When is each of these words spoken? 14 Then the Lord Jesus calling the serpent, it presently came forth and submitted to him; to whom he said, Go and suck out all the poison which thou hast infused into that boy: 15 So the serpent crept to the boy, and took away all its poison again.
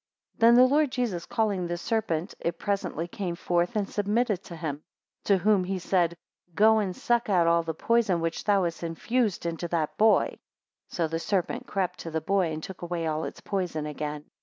14 0.39 0.55
Then 0.55 0.63
the 0.63 0.67
Lord 0.67 0.91
Jesus 0.91 1.27
calling 1.27 1.67
the 1.67 1.77
serpent, 1.77 2.33
it 2.39 2.57
presently 2.57 3.07
came 3.07 3.35
forth 3.35 3.75
and 3.75 3.87
submitted 3.87 4.43
to 4.45 4.55
him; 4.55 4.81
to 5.25 5.37
whom 5.37 5.63
he 5.63 5.77
said, 5.77 6.15
Go 6.55 6.79
and 6.79 6.95
suck 6.95 7.29
out 7.29 7.45
all 7.45 7.61
the 7.61 7.75
poison 7.75 8.19
which 8.19 8.43
thou 8.45 8.63
hast 8.63 8.81
infused 8.81 9.45
into 9.45 9.67
that 9.67 9.95
boy: 9.99 10.23
15 10.29 10.39
So 10.87 11.07
the 11.07 11.19
serpent 11.19 11.67
crept 11.67 11.99
to 11.99 12.09
the 12.09 12.19
boy, 12.19 12.51
and 12.51 12.63
took 12.63 12.81
away 12.81 13.05
all 13.05 13.25
its 13.25 13.41
poison 13.41 13.85
again. 13.85 14.25